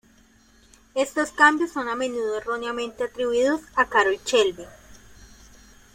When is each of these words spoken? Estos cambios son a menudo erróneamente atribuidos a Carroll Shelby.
Estos 0.95 1.29
cambios 1.29 1.73
son 1.73 1.87
a 1.87 1.95
menudo 1.95 2.35
erróneamente 2.35 3.03
atribuidos 3.03 3.61
a 3.75 3.87
Carroll 3.87 4.17
Shelby. 4.25 4.65